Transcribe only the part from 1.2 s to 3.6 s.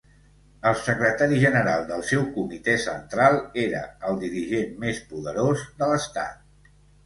general del seu Comitè Central